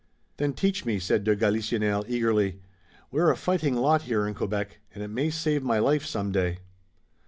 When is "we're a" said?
3.11-3.35